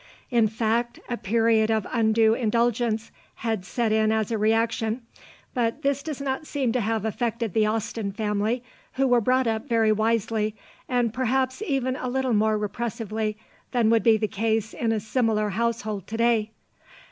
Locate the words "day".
16.17-16.49